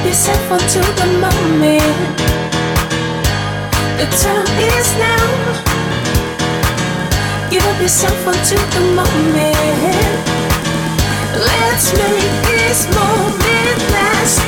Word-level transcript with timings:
Grab 0.00 0.08
yourself 0.08 0.50
onto 0.52 0.80
the 0.80 1.06
moment. 1.20 2.16
The 3.98 4.06
time 4.16 4.48
is 4.58 4.88
now. 4.96 5.26
Give 7.50 7.82
yourself 7.82 8.26
onto 8.26 8.56
the 8.56 8.80
moment. 8.96 10.24
Let's 11.36 11.92
make 11.92 12.32
this 12.48 12.86
moment 12.96 13.80
last. 13.92 14.40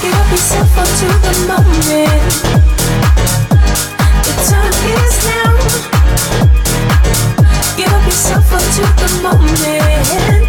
Give 0.00 0.30
yourself 0.30 0.78
onto 0.78 1.08
the 1.20 1.34
moment. 1.52 2.32
The 4.24 4.32
time 4.48 4.72
is 4.96 5.26
now. 5.26 5.33
to 8.74 8.80
the 8.80 9.20
moment. 9.22 10.43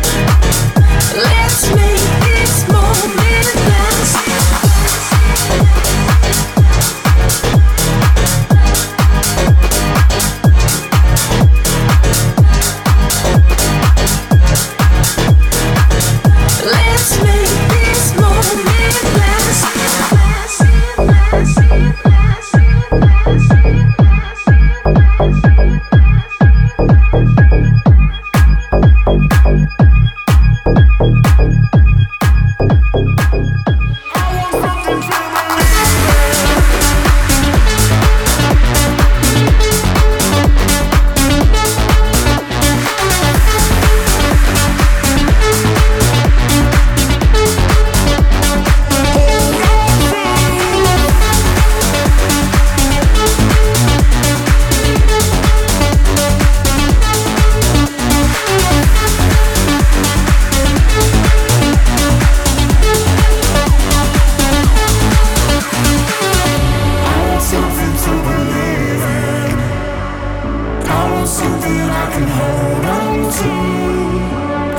something 71.35 71.81
I 71.81 72.05
can 72.13 72.27
hold 72.37 72.85
on 72.99 73.17
to. 73.37 73.51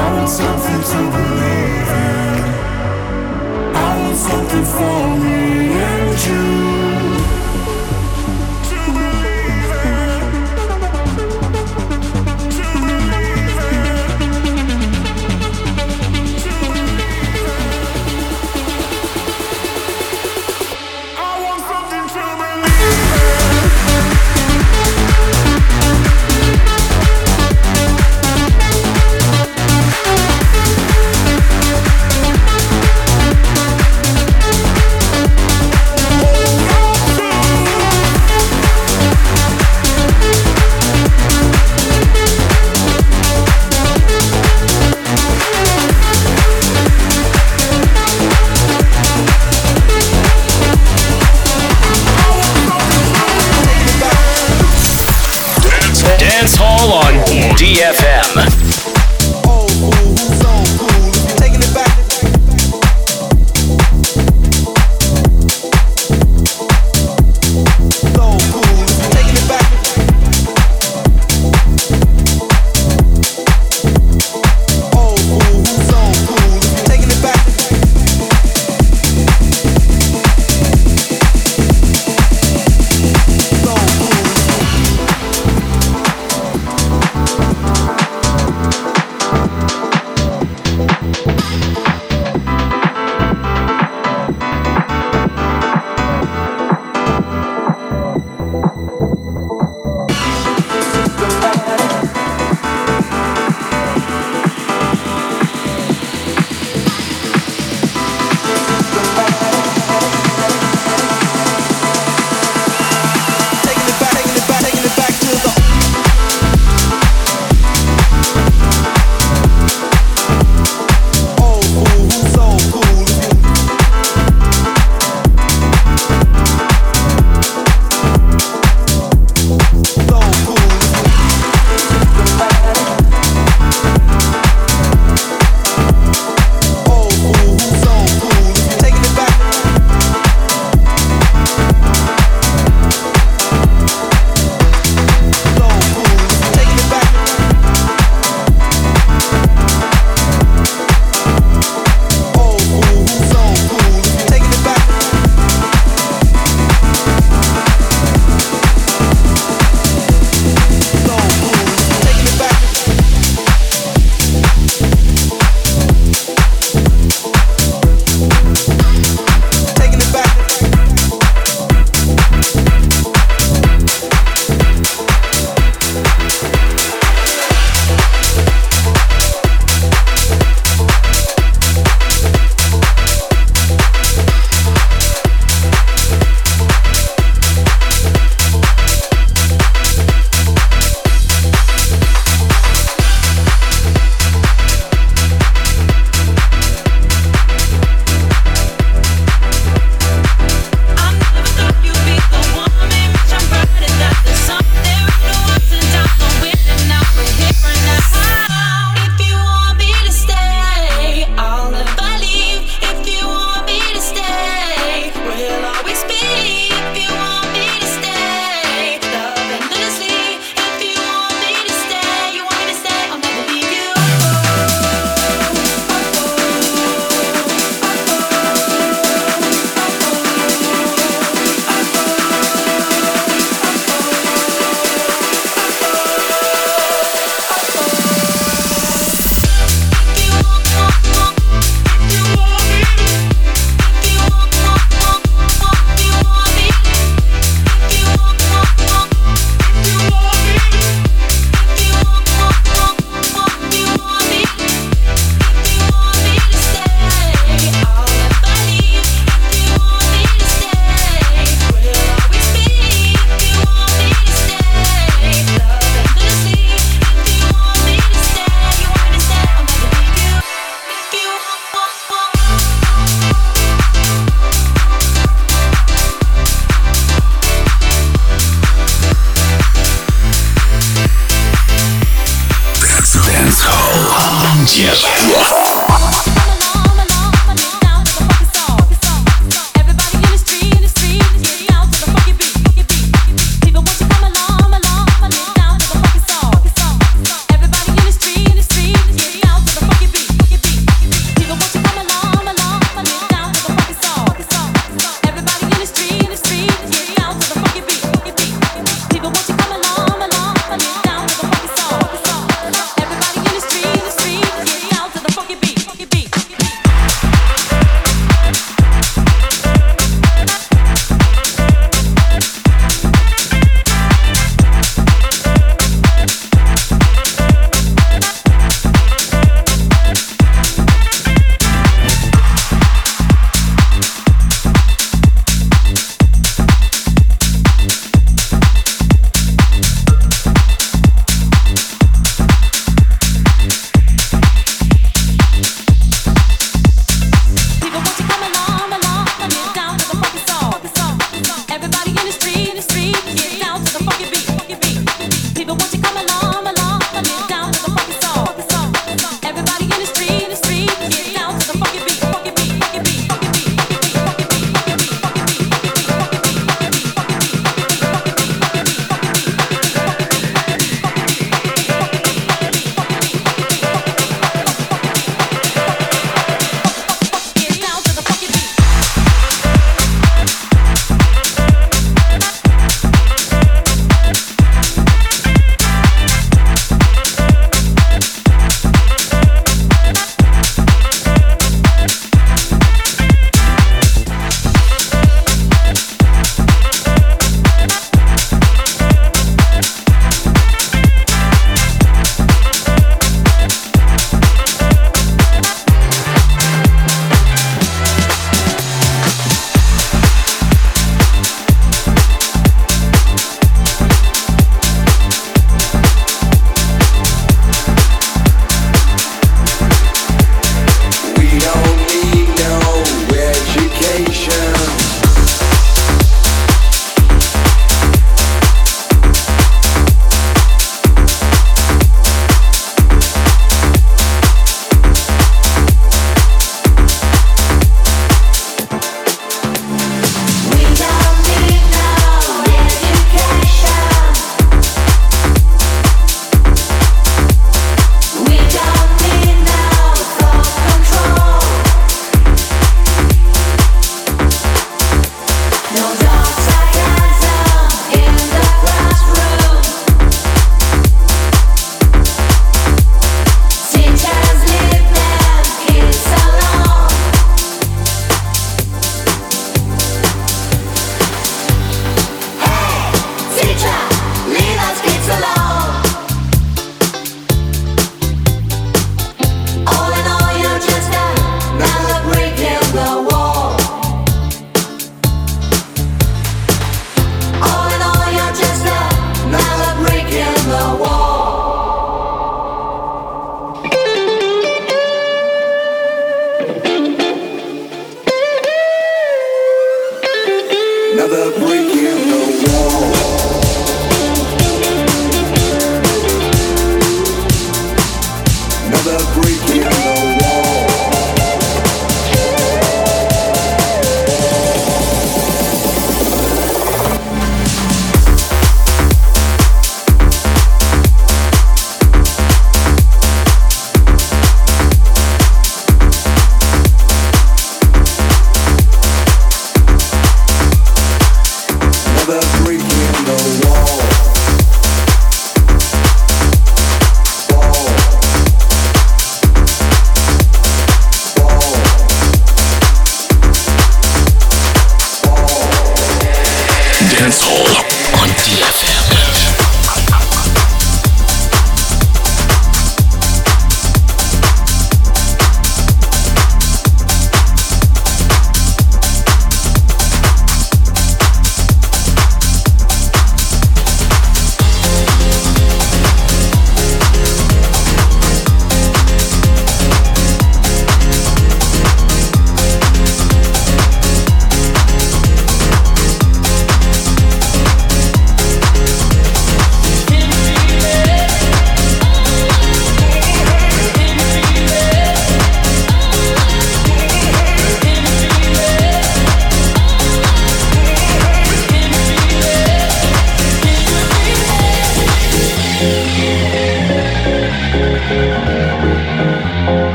I 0.00 0.04
want 0.14 0.30
something 0.30 0.82
to 0.92 1.00
believe 1.16 1.90
in. 2.06 2.42
I 3.76 3.90
want 4.00 4.16
something 4.16 4.64
for 4.64 5.00
me 5.24 5.40
and 5.76 6.26
you. 6.26 6.67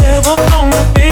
myself 0.00 0.26
up 0.28 0.54
on 0.54 0.70
the 0.70 1.07